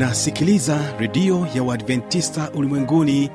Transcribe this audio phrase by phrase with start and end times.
[0.00, 3.30] unasikiliza redio ya uadventista ulimwenguni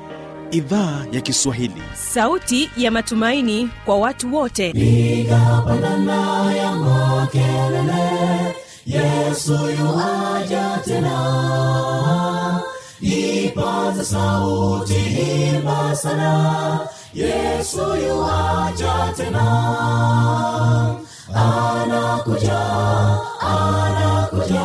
[0.51, 1.81] idhaa ya kiswahili.
[1.93, 4.69] Sauti ya matumaini kwa watu wote.
[4.69, 8.55] Igapandana ya makelele
[8.85, 12.61] yesu yuaja tena.
[13.01, 16.79] Ipaza sauti himba sana
[17.13, 19.45] yesu yuaja tena.
[21.35, 22.59] Anakuja
[23.39, 24.64] anakuja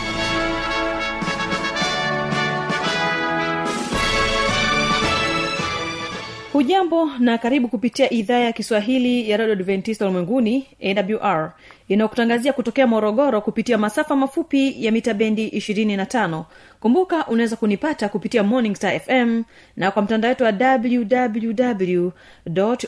[6.61, 11.53] hujambo na karibu kupitia idhaa ya kiswahili ya radio adventista ulimwenguni awr
[11.87, 16.43] inayokutangazia kutokea morogoro kupitia masafa mafupi ya mita bendi 25
[16.79, 19.43] kumbuka unaweza kunipata kupitia morning star fm
[19.77, 22.09] na kwa mtandao wetu wa www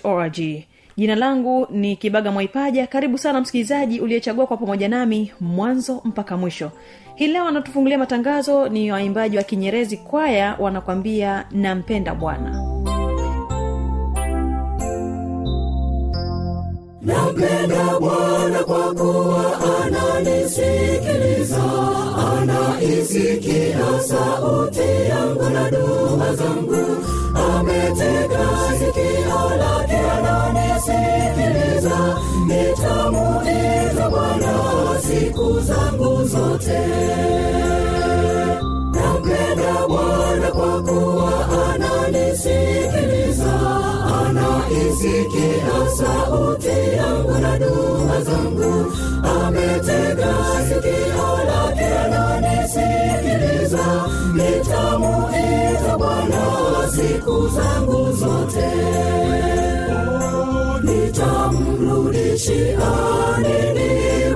[0.03, 0.39] org.
[0.97, 2.87] Jina langu ni kibaga mwaipaja.
[2.87, 6.71] Karibu sana msikilizaji uliyechagua kwa pamoja nami mwanzo mpaka mwisho.
[7.15, 12.73] Hii leo anatufungulia matangazo ni waimbaji wa kinyerezi kwaya wanakwambia nampenda bwana
[17.03, 21.63] nampenda bwana kwa kuwa ananisikiliza
[22.33, 27.03] anaisikia sauti yangu na dua zangu.
[27.35, 28.47] Ametega
[28.79, 32.17] sikio lake ananisikiliza.
[32.47, 34.53] Nitamuiza bwana
[35.01, 36.79] siku zangu zote.
[38.93, 41.33] Nampenda bwana kwa kuwa
[41.73, 43.53] ananisikiliza
[44.25, 46.62] anaisikia sauti
[47.33, 48.93] yangu na dua zangu.
[49.23, 50.33] Ametega
[50.67, 53.85] sikio lake nanisikiliza
[54.33, 56.43] nitamuita bwana
[56.91, 58.69] siku zangu zote.
[60.83, 62.79] Nitamrudishia
[63.41, 64.35] nini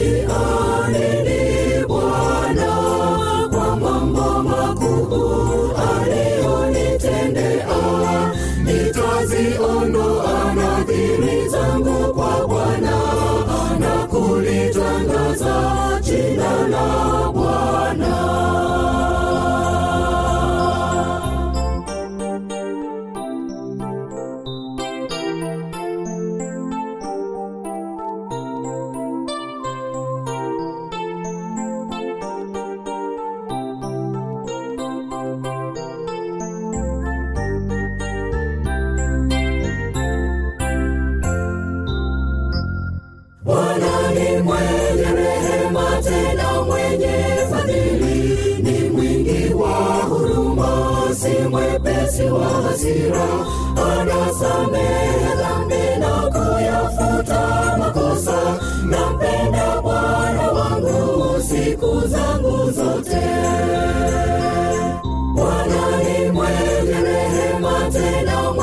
[0.00, 0.21] nitamrudishia
[51.52, 53.26] mwepesi wa hasira,
[53.92, 58.38] anasamehe dhambi na kuyafuta makosa.
[58.90, 63.22] Nampenda Bwana wangu siku zangu zote.
[65.34, 68.61] Bwana ni mwenye rehema tena mwenye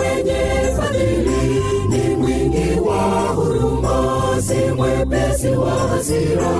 [5.05, 6.51] mwepesi wa hasira,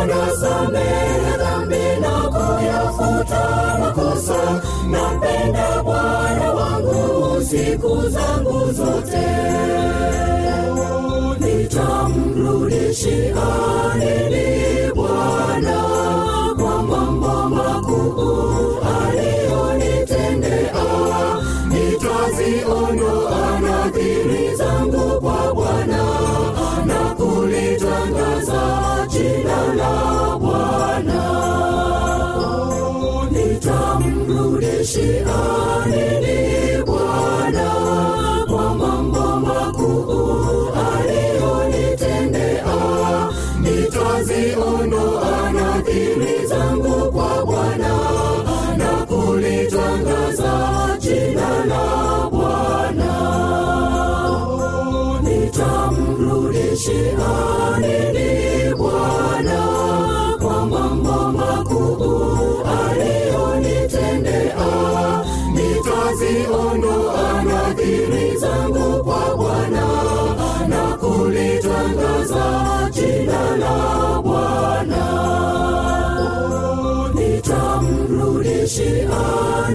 [0.00, 4.62] anasamehe dhambi na kuyafuta makosa.
[4.90, 9.26] Nampenda Bwana wangu siku zangu zote.
[11.40, 13.34] Nitamrudishia
[13.98, 15.84] nini Bwana
[34.84, 35.73] Nitamrudishia nini
[78.74, 79.73] Nitamrudishia nini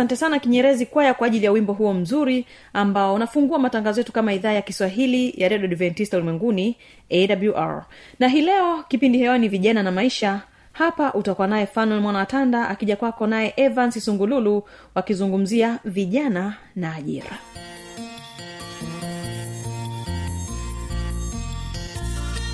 [0.00, 4.32] asante sana kinyerezi kwaya kwa ajili ya wimbo huo mzuri ambao unafungua matangazo yetu kama
[4.32, 6.76] idhaa ya kiswahili ya redio adventista ulimwenguni
[7.10, 7.84] awr
[8.18, 10.40] na hii leo kipindi hewani vijana na maisha.
[10.72, 14.62] Hapa utakuwa naye fanuel mwanatanda akija kwako naye evans sungululu
[14.94, 17.38] wakizungumzia vijana na ajira.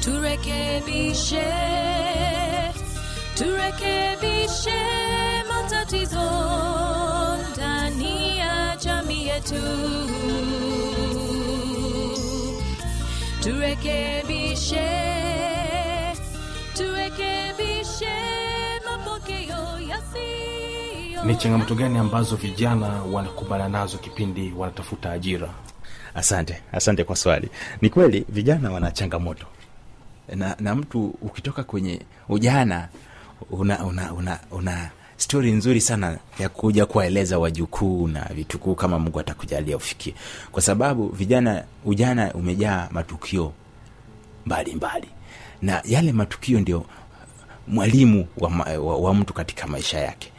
[0.01, 1.43] Turekebishe
[3.35, 4.81] turekebishe
[5.49, 6.31] matatizo
[9.53, 9.63] yetu
[13.43, 14.89] turekebishe
[16.75, 18.15] turekebishe
[18.85, 25.49] mapokeo yasiyo ni changamoto gani ambazo vijana wanakumbana nazo kipindi wanatafuta ajira?
[26.15, 27.51] Asante asante kwa swali.
[27.83, 29.47] Ni kweli vijana wana changamoto.
[30.35, 32.89] Na, na mtu ukitoka kwenye ujana
[33.51, 39.21] una una una, una stori nzuri sana ya kuja kuwaeleza wajukuu na vitukuu kama mungu
[39.21, 40.15] atakujalia ufikie.
[40.53, 43.53] Kwa sababu vijana ujana umejaa matukio
[44.47, 44.77] mbalimbali.
[44.77, 45.09] Mbali.
[45.63, 46.87] na yale matukio ndio
[47.69, 48.49] mwalimu wa,
[48.79, 50.33] wa, wa mtu katika maisha yake.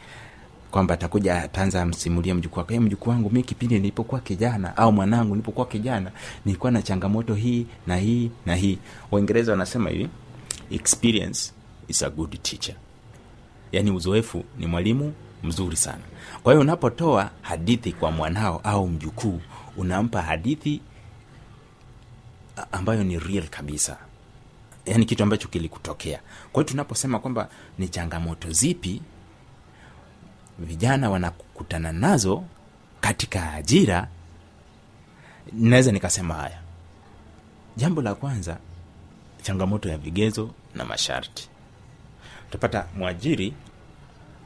[0.70, 5.34] Kwamba atakuja ataanza msimulia mjukuu wake "Eh, mjukuu wangu mi kipindi nilipokuwa kijana au mwanangu
[5.34, 6.10] nilipokuwa kijana
[6.44, 8.78] nilikuwa na changamoto hii na hii na hii.
[9.10, 10.08] Waingereza wanasema hivi
[10.70, 11.52] experience
[11.88, 12.74] is a good teacher
[13.72, 16.02] yaani uzoefu ni mwalimu mzuri sana.
[16.42, 19.40] Kwa hiyo unapotoa hadithi kwa mwanao au mjukuu
[19.76, 20.80] unampa hadithi
[22.72, 23.96] ambayo ni real kabisa.
[24.86, 26.18] Yaani kitu ambacho kilikutokea.
[26.52, 27.48] Kwa hiyo tunaposema kwamba
[27.78, 29.02] ni changamoto zipi
[30.58, 32.44] vijana wanakutana nazo
[33.00, 34.08] katika ajira
[35.52, 36.58] naweza nikasema haya.
[37.76, 38.58] Jambo la kwanza
[39.42, 41.48] changamoto ya vigezo na masharti
[42.48, 43.54] utapata mwajiri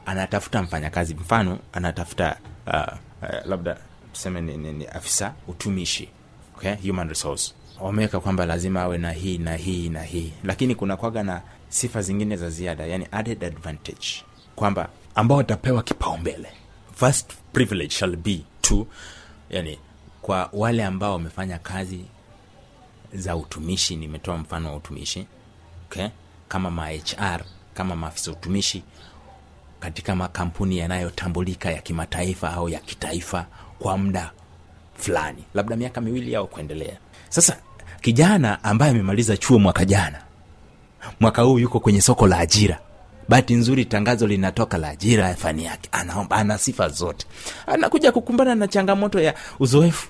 [0.05, 2.73] anatafuta mfanyakazi mfano anatafuta uh,
[3.21, 3.77] uh, labda
[4.13, 6.09] tuseme ni, ni, ni afisa utumishi
[6.57, 6.75] okay?
[6.75, 11.23] human resource wameweka kwamba lazima awe na hii na hii na hii lakini kuna kwaga
[11.23, 14.07] na sifa zingine za ziada yani added advantage
[14.55, 16.49] kwamba ambao watapewa kipaumbele
[16.95, 18.87] first privilege shall be to
[19.49, 19.79] yani
[20.21, 22.05] kwa wale ambao wamefanya kazi
[23.13, 25.27] za utumishi nimetoa mfano wa utumishi
[25.85, 26.07] okay?
[26.47, 28.83] kama ma hr kama maafisa utumishi
[29.79, 33.45] katika makampuni yanayotambulika ya kimataifa au ya kitaifa
[33.79, 34.31] kwa muda
[34.95, 36.97] fulani labda miaka miwili au kuendelea.
[37.29, 37.57] Sasa
[38.01, 40.21] kijana ambaye amemaliza chuo mwaka jana
[41.19, 42.79] mwaka huu yuko kwenye soko la ajira.
[43.29, 47.25] Bahati nzuri tangazo linatoka la ajira fani yake anaomba ana sifa zote.
[47.67, 50.07] Anakuja kukumbana na changamoto ya uzoefu.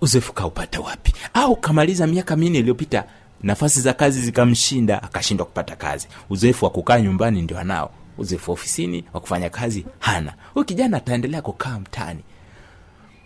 [0.00, 1.12] Uzoefu kaupata wapi?
[1.34, 3.04] Au kamaliza miaka minne iliyopita
[3.44, 6.08] nafasi za kazi zikamshinda akashindwa kupata kazi.
[6.30, 7.90] Uzoefu wa kukaa nyumbani ndio anao.
[8.18, 10.34] Uzoefu wa ofisini wa kufanya kazi hana.
[10.54, 12.20] Huyu kijana ataendelea kukaa mtaani.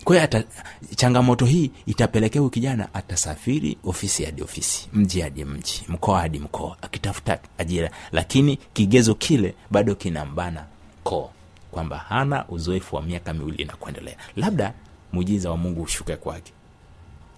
[0.04, 0.44] Kwa hiyo
[0.96, 6.76] changamoto hii itapelekea huyu kijana atasafiri ofisi hadi ofisi mji hadi mji mkoa hadi mkoa
[6.82, 7.90] akitafuta ajira.
[8.12, 10.64] Lakini kigezo kile bado kinambana
[11.04, 11.30] koo
[11.70, 14.16] kwamba hana uzoefu wa miaka miwili na kuendelea.
[14.37, 14.72] Labda
[15.12, 16.52] mujiza wa mungu ushuke kwake.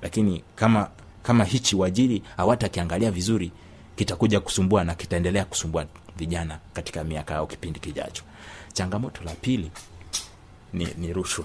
[0.03, 0.91] Lakini kama
[1.23, 3.53] kama hichi uajiri hawatakiangalia vizuri
[3.97, 5.87] kitakuja kusumbua na kitaendelea kusumbua
[6.17, 8.23] vijana katika miaka au kipindi kijacho.
[8.73, 9.71] Changamoto la pili
[10.73, 11.45] ni, ni rushwa.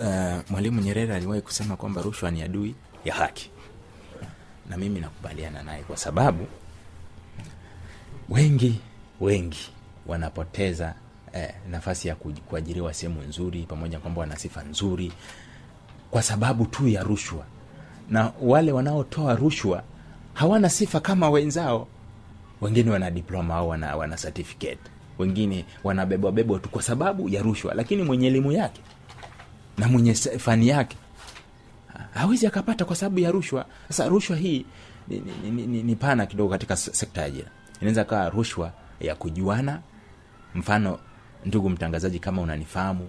[0.00, 3.50] Uh, mwalimu nyerere aliwahi kusema kwamba rushwa ni adui ya haki.
[4.68, 6.46] Na mimi nakubaliana naye kwa sababu
[8.28, 8.80] wengi
[9.20, 9.70] wengi
[10.06, 10.94] wanapoteza
[11.32, 15.12] eh, nafasi ya kuajiriwa sehemu nzuri pamoja kwamba wana sifa nzuri
[16.10, 17.46] kwa sababu tu ya rushwa
[18.12, 19.82] na wale wanaotoa rushwa
[20.34, 21.88] hawana sifa kama wenzao.
[22.60, 24.78] Wengine wana diploma au wana, wana certificate.
[25.18, 28.80] Wengine wanabebwabebwa tu kwa sababu ya rushwa lakini mwenye elimu yake
[29.78, 30.96] na mwenye fani yake
[32.14, 33.66] hawezi akapata kwa sababu ya rushwa.
[33.88, 34.66] Sasa rushwa hii
[35.08, 37.48] ni, ni, ni, ni, ni pana kidogo katika sekta ya ajira.
[37.80, 39.80] Inaweza kawa rushwa ya kujuana.
[40.54, 40.98] Mfano
[41.44, 43.08] ndugu mtangazaji kama unanifahamu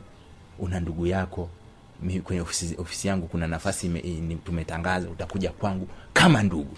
[0.60, 1.50] una ndugu yako
[2.24, 6.78] kwenye ofisi, ofisi yangu kuna nafasi ime- ni- tumetangaza utakuja kwangu kama ndugu.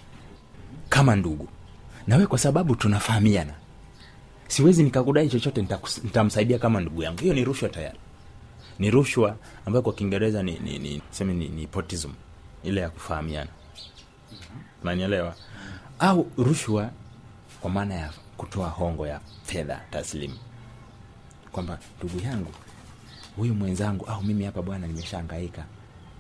[0.90, 1.48] Kama ndugu.
[2.08, 3.54] Nawe kwa sababu tunafahamiana
[4.48, 5.68] siwezi nikakudai chochote
[6.04, 7.22] nitamsaidia kama ndugu yangu.
[7.22, 8.00] Hiyo ni rushwa tayari.
[8.80, 12.12] Ni rushwa ambayo kwa kiingereza ni, ni, ni, seme ni, ni potism
[12.64, 13.50] ile ya kufahamiana.
[14.84, 15.36] Nanielewa
[16.00, 16.90] au rushwa
[17.62, 20.36] kwa maana ya kutoa hongo ya fedha taslimu.
[21.52, 22.52] Kwamba ndugu yangu
[23.38, 25.66] huyu mwenzangu au mimi hapa bwana nimeshaangaika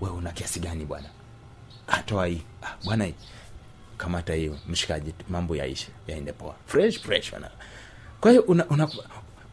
[0.01, 1.09] wewe una kiasi gani bwana?
[1.87, 2.41] Atoa hii.
[2.63, 3.07] Ah, bwana
[3.97, 6.55] kamata hiyo mshikaji mambo yaishe yaende poa.
[6.65, 7.49] Fresh fresh bwana.
[8.21, 8.89] Kwa hiyo una, una,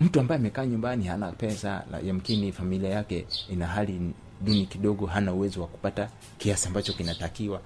[0.00, 5.60] mtu ambaye amekaa nyumbani hana pesa yamkini familia yake ina hali duni kidogo hana uwezo
[5.60, 7.60] wa kupata kiasi ambacho kinatakiwa.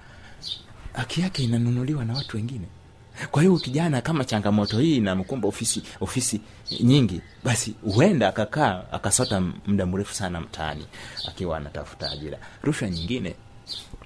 [0.93, 2.67] Haki yake inanunuliwa na watu wengine
[3.31, 6.41] kwa hiyo kijana kama changamoto hii inamkumba ofisi ofisi
[6.81, 10.85] nyingi basi huenda akakaa akasota muda mrefu sana mtaani
[11.27, 12.37] akiwa anatafuta ajira.
[12.63, 13.35] Rushwa nyingine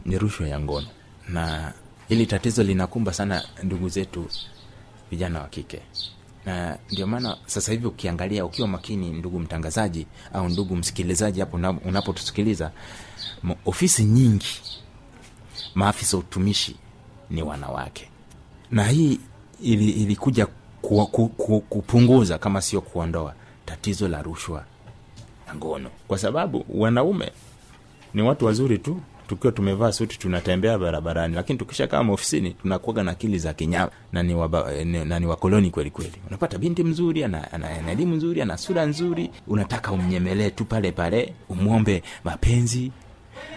[0.05, 0.87] ni rushwa ya ngono.
[1.29, 1.73] Na
[2.07, 4.27] hili tatizo linakumba sana ndugu zetu
[5.11, 5.81] vijana wa kike.
[6.45, 12.71] Na ndio maana sasa hivi ukiangalia ukiwa makini ndugu mtangazaji au ndugu msikilizaji hapo unapotusikiliza
[13.65, 14.61] ofisi nyingi
[15.75, 16.75] maafisa utumishi
[17.29, 18.09] ni wanawake
[18.71, 19.19] na hii
[19.61, 20.45] ili, ilikuja
[20.81, 23.33] ku, ku, ku, kupunguza kama sio kuondoa
[23.65, 24.63] tatizo la rushwa
[25.47, 25.89] na ngono.
[26.07, 27.31] Kwa sababu wanaume
[28.13, 33.11] ni watu wazuri tu tukiwa tumevaa suti tunatembea barabarani lakini tukisha kaa maofisini tunakuaga na
[33.11, 35.91] akili za kinyama na ni, waba, ni- na ni wakoloni kweli
[36.27, 41.33] unapata binti mzuri ana, ana, elimu nzuri ana sura nzuri unataka umnyemelee tu pale pale
[41.49, 42.91] umwombe mapenzi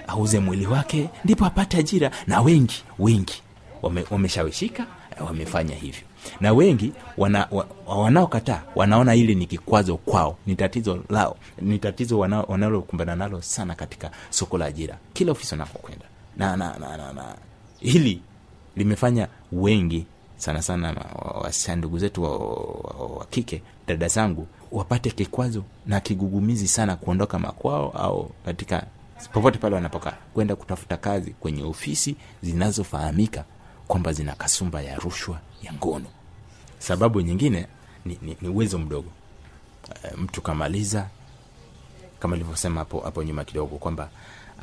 [0.06, 2.10] auze mwili wake ndipo apate ajira.
[2.26, 3.42] Na wengi wengi
[3.82, 4.86] wame- wameshawishika
[5.26, 6.02] wamefanya hivyo.
[6.40, 12.18] Na wengi wana, wa, wanaokataa wanaona hili ni kikwazo kwao ni tatizo lao ni tatizo
[12.18, 16.04] wana- wanalokumbana nalo sana katika soko la ajira kila ofisi wanapokwenda
[16.36, 17.36] na, na, na, na, na
[17.80, 18.20] hili
[18.76, 20.06] limefanya wengi
[20.36, 20.94] sana sana
[21.42, 27.38] wasichana ndugu zetu wa, wa, wa kike dada zangu wapate kikwazo na kigugumizi sana kuondoka
[27.38, 28.86] makwao au katika
[29.32, 33.44] popote pale wanapokaa kwenda kutafuta kazi kwenye ofisi zinazofahamika
[33.88, 36.06] kwamba zina kasumba ya rushwa ya ngono.
[36.78, 37.66] Sababu nyingine
[38.04, 39.10] ni, ni, ni uwezo mdogo.
[40.04, 41.08] E, mtu kamaliza
[42.20, 44.10] kama ilivyosema hapo hapo nyuma kidogo kwamba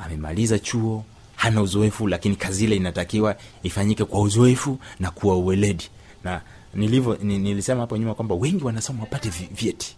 [0.03, 1.03] amemaliza chuo
[1.35, 5.89] hana uzoefu lakini kazi ile inatakiwa ifanyike kwa uzoefu na kuwa uweledi.
[6.23, 6.41] Na
[6.73, 9.95] nilivyo ni, nilisema hapo nyuma kwamba wengi wanasoma wapate vyeti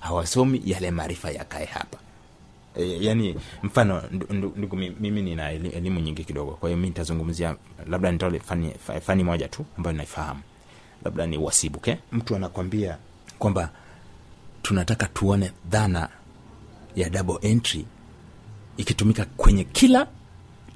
[0.00, 1.98] hawasomi yale maarifa yakae hapa
[2.76, 6.52] e, yani mfano ndu- ndu- ndugu mimi nina elimu nyingi kidogo.
[6.52, 8.72] Kwa hiyo mi nitazungumzia labda nitole fani,
[9.06, 10.40] fani moja tu ambayo naifahamu.
[11.04, 11.94] Labda ni uhasibu okay?
[12.12, 12.96] mtu anakwambia
[13.38, 13.70] kwamba
[14.62, 16.08] tunataka tuone dhana
[16.96, 17.84] ya double entry
[18.76, 20.06] ikitumika kwenye kila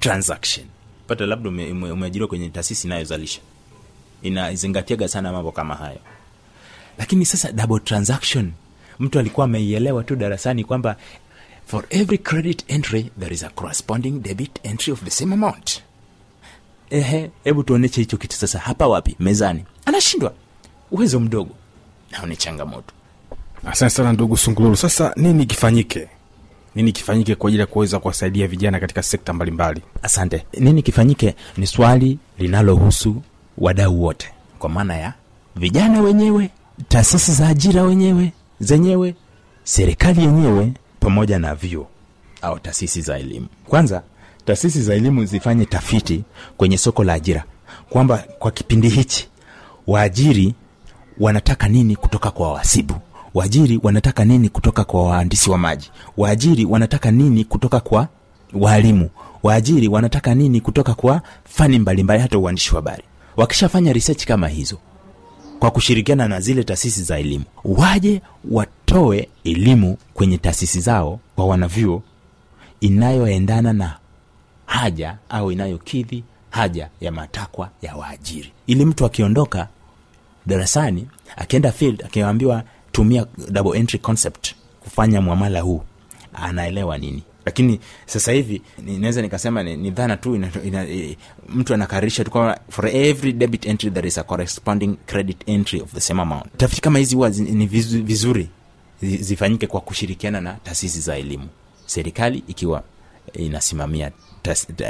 [0.01, 0.67] transaction.
[1.07, 1.93] Pata labda ume- ume-
[2.27, 3.41] kwenye taasisi inayozalisha.
[4.23, 5.99] Inazingatiaga sana mambo kama hayo.
[6.99, 8.53] Lakini sasa double transaction
[8.99, 10.97] mtu alikuwa ameielewa tu darasani kwamba
[11.69, 15.83] for every credit entry there is a corresponding debit entry of the same amount.
[16.91, 18.59] Ehe hebu tuoneche hicho kitu sasa.
[18.59, 19.17] Hapa wapi?
[19.21, 19.65] Mezani.
[19.85, 20.33] Anashindwa.
[20.91, 21.55] Uwezo mdogo.
[22.11, 22.95] Nao ni changamoto.
[23.67, 24.77] Asante sana ndugu sungululu.
[24.77, 26.09] Sasa nini kifanyike?
[26.75, 29.83] Nini kifanyike kwa ajili ya kuweza kuwasaidia vijana katika sekta mbalimbali?
[30.03, 30.47] Asante.
[30.59, 31.35] Nini kifanyike?
[31.57, 33.23] Ni swali linalohusu
[33.59, 34.31] wadau wote.
[34.59, 35.13] Kwa maana ya
[35.57, 36.51] vijana wenyewe
[36.89, 39.15] taasisi za ajira wenyewe zenyewe
[39.65, 41.87] serikali yenyewe pamoja na vyuo
[42.43, 43.47] au taasisi za elimu.
[43.69, 44.03] Kwanza
[44.45, 46.25] taasisi za elimu zifanye tafiti
[46.57, 47.45] kwenye soko la ajira
[47.91, 49.29] kwamba kwa kipindi hichi
[49.87, 50.55] waajiri
[51.21, 52.95] wanataka nini kutoka kwa wahasibu
[53.35, 55.91] waajiri wanataka nini kutoka kwa wahandisi wa maji?
[56.17, 58.09] Waajiri wanataka nini kutoka kwa
[58.53, 59.11] waalimu
[59.43, 63.03] waajiri wanataka nini kutoka kwa fani mbalimbali hata uandishi wa habari?
[63.37, 64.79] Wakishafanya research kama hizo
[65.59, 67.45] kwa kushirikiana na zile taasisi za elimu.
[67.65, 72.03] Waje watoe elimu kwenye taasisi zao kwa wanavyuo
[72.81, 73.97] inayoendana na
[74.67, 78.53] haja au inayokidhi haja ya matakwa ya waajiri.
[78.67, 79.69] Ili mtu akiondoka
[80.47, 82.63] darasani akienda field akiambiwa
[82.93, 85.83] tumia double entry concept kufanya mwamala huu.
[86.35, 91.17] Anaelewa nini lakini sasa hivi naweza nikasema ni, ni dhana tu ina, ina, e,
[91.49, 95.93] mtu anakarisha tu kwamba for every debit entry there is a corresponding credit entry of
[95.93, 96.57] the same amount.
[96.57, 98.49] Tafiti kama hizi huwa ni vizuri
[99.03, 101.49] zifanyike kwa kushirikiana na taasisi za elimu
[101.87, 102.83] serikali ikiwa
[103.33, 104.11] inasimamia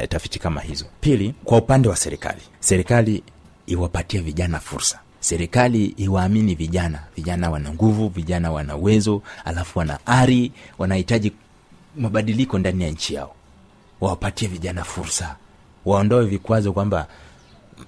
[0.08, 0.84] tafiti kama hizo.
[1.00, 3.22] Pili kwa upande wa serikali serikali
[3.66, 5.00] iwapatie vijana fursa.
[5.20, 7.02] Serikali iwaamini vijana.
[7.16, 11.32] Vijana wana nguvu vijana wana uwezo alafu wana ari wanahitaji
[11.98, 13.34] mabadiliko ndani ya nchi yao.
[14.00, 15.36] Wawapatie vijana fursa.
[15.84, 17.06] Waondoe vikwazo kwamba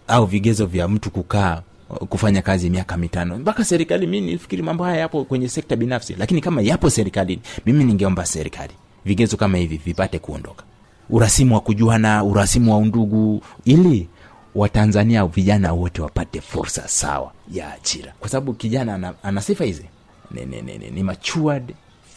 [0.09, 1.63] au vigezo vya mtu kukaa
[2.09, 3.39] kufanya kazi miaka mitano.
[3.39, 6.15] Mpaka serikali mi nifikiri mambo haya yapo kwenye sekta binafsi.
[6.19, 8.73] Lakini kama yapo serikalini mimi ningeomba serikali
[9.05, 10.65] vigezo kama hivi vipate kuondoka.
[11.11, 14.09] Urasimu wa kujuana urasimu wa undugu ili
[14.55, 18.13] watanzania vijana wote wapate fursa sawa ya ajira.
[18.21, 19.85] Kwa sababu kijana ana, ana sifa hizi.
[20.31, 21.75] Ni, ni, ni, ni, matured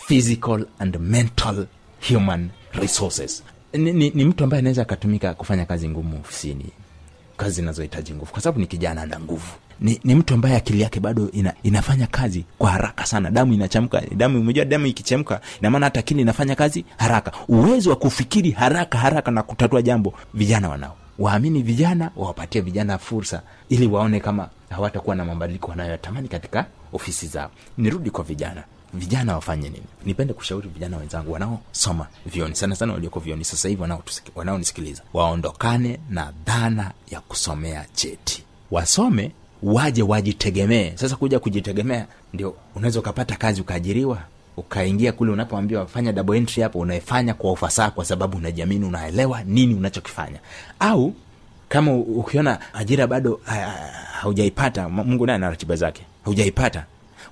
[0.08, 1.66] physical and mental
[2.10, 3.44] human resources.
[3.74, 6.66] Ni, ni, ni mtu ambaye anaweza akatumika kufanya kazi ngumu ofisini
[7.38, 9.52] kazi zinazohitaji nguvu kwa sababu ni kijana ana nguvu.
[9.80, 13.32] Ni, ni mtu ambaye akili yake bado ina, inafanya kazi kwa haraka sana.
[13.32, 17.32] Damu inachemka damu umejua damu ikichemka inamaana hata akili inafanya kazi haraka.
[17.48, 20.96] Uwezo wa kufikiri haraka haraka na kutatua jambo vijana wanao.
[21.20, 27.52] Waamini vijana wawapatie vijana fursa ili waone kama hawatakuwa na mabadiliko wanayoyatamani katika ofisi zao.
[27.78, 29.84] Nirudi kwa vijana vijana wafanye nini?
[30.06, 33.82] Nipende kushauri vijana wenzangu wanaosoma vioni sana sana walioko vioni sasa hivi
[34.36, 38.44] wanaonisikiliza waondokane na dhana ya kusomea cheti.
[38.72, 39.32] Wasome
[39.64, 40.92] waje wajitegemee.
[40.96, 44.18] Sasa kuja kujitegemea ndio unaweza ukapata kazi ukaajiriwa
[44.58, 50.40] ukaingia kule unapoambiwa fanya entry hapo unaefanya kwa ufasaha kwa sababu unajiamini unaelewa nini unachokifanya.
[50.80, 51.14] Au
[51.70, 53.40] kama ukiona ajira bado
[54.14, 56.86] haujaipata mungu naye ana ratiba zake haujaipata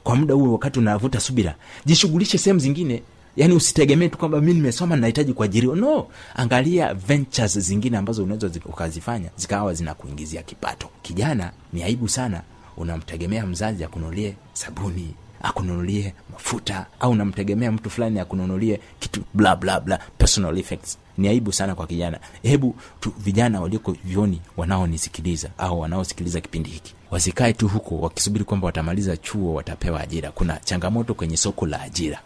[0.04, 1.56] kwa muda huo wakati unavuta subira.
[1.86, 3.04] Jishughulishe sehemu zingine.
[3.36, 5.76] Yaani usitegemee tu kwamba mi nimesoma nahitaji kuajiriwa.
[5.76, 10.90] No angalia ventures zingine ambazo unaweza ukazifanya zikawa zinakuingizia kipato.
[11.02, 12.42] Kijana ni aibu sana.
[12.78, 20.00] Unamtegemea mzazi akununulie sabuni akununulie mafuta au unamtegemea mtu fulani akununulie kitu bla bla bla
[20.18, 20.98] personal effects.
[21.18, 22.20] Ni aibu sana kwa kijana.
[22.44, 28.66] Hebu tu vijana walioko vyoni wanaonisikiliza au wanaosikiliza kipindi hiki wasikae tu huko wakisubiri kwamba
[28.66, 30.32] watamaliza chuo watapewa ajira.
[30.32, 32.20] Kuna changamoto kwenye soko la ajira.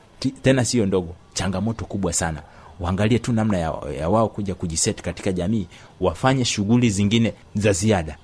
[0.43, 2.41] Tena siyo ndogo changamoto kubwa sana.
[2.79, 5.67] Waangalie tu namna ya, ya wao kuja kujiseti katika jamii
[6.01, 8.17] wafanye shughuli zingine za ziada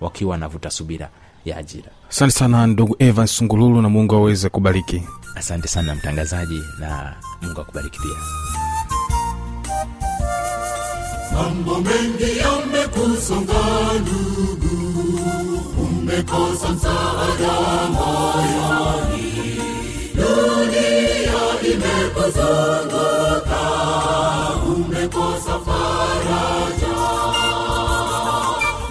[0.00, 1.10] wakiwa wanavuta subira
[1.44, 1.90] ya ajira.
[2.10, 5.02] Asante sana ndugu evans sungululu na mungu aweze kubariki.
[5.34, 8.16] Asante sana mtangazaji na mungu akubariki pia
[11.38, 13.62] mambo mengi yamekusonga
[14.00, 14.76] ndugu.
[15.82, 17.54] Umekosa msaada
[17.94, 19.32] moyoni.
[20.14, 23.62] Dunia imekuzunguka.
[24.76, 26.96] Umekosa faraja.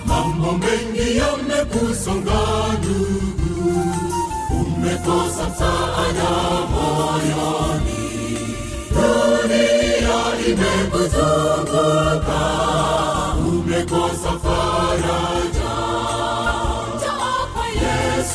[0.06, 2.42] Mambo mengi yamekusonga
[2.80, 3.82] ndugu.
[4.52, 6.30] Umekosa msaada
[6.72, 7.87] moyoni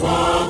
[0.00, 0.49] kwako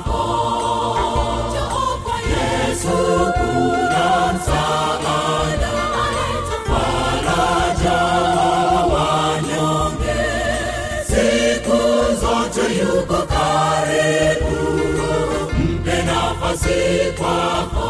[16.51, 17.87] nafasi kwako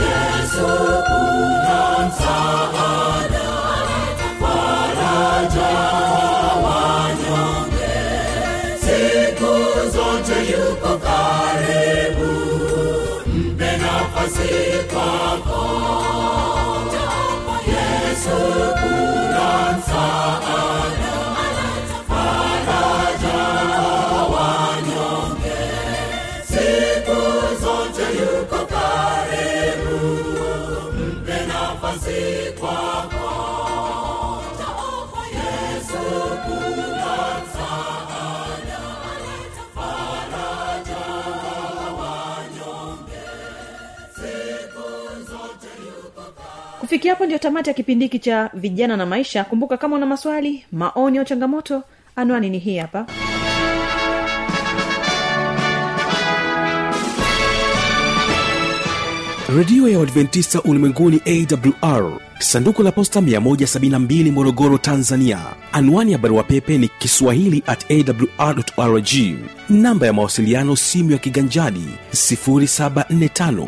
[0.00, 0.66] yesu
[1.06, 3.48] kuna msaada
[4.40, 5.72] faraja
[6.64, 7.96] wanyonge.
[8.80, 9.52] Siku
[9.92, 12.32] zote yuko karibu
[13.26, 14.48] mpe nafasi
[14.92, 15.45] kwako
[46.96, 49.44] kufikia hapo ndio tamati ya kipindi hiki cha vijana na maisha.
[49.44, 51.82] Kumbuka kama una maswali maoni au changamoto
[52.16, 53.06] anwani ni hii hapa.
[59.56, 65.40] Redio ya uadventista ulimwenguni awr sanduku la posta 172 morogoro tanzania.
[65.72, 69.08] Anwani ya barua pepe ni kiswahili at awrrg
[69.68, 73.66] namba ya mawasiliano simu ya kiganjadi 745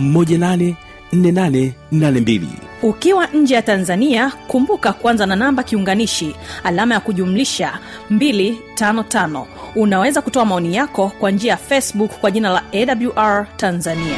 [0.00, 7.78] 184882 ukiwa nje ya tanzania kumbuka kwanza na namba kiunganishi alama ya kujumlisha
[8.10, 9.44] 255
[9.76, 14.16] unaweza kutoa maoni yako kwa njia ya facebook kwa jina la awr tanzania.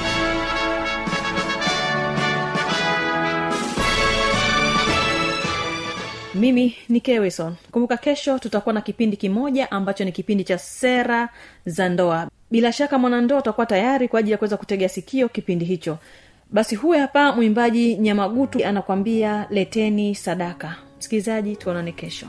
[6.35, 7.55] Mimi ni kewison.
[7.71, 11.29] Kumbuka kesho tutakuwa na kipindi kimoja ambacho ni kipindi cha sera
[11.67, 12.29] za ndoa.
[12.51, 15.99] Bila shaka mwanandoa utakuwa tayari kwa ajili ya kuweza kutegea sikio kipindi hicho
[16.51, 20.77] basi huyu hapa mwimbaji nyamagutu anakwambia leteni sadaka.
[20.99, 22.27] Msikilizaji tuonane kesho.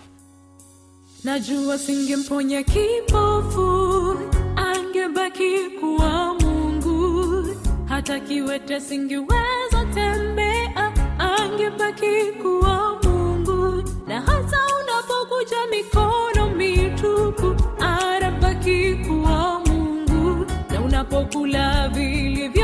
[1.23, 4.17] Najua singemponya kipofu
[4.55, 7.45] angebaki kuwa mungu.
[7.85, 13.83] Hata kiwete singeweza tembea angebaki kuwa mungu.
[14.07, 20.45] Na hata unapokuja mikono mitupu arabaki kuwa mungu.
[20.73, 22.58] Na unapokula vilivyo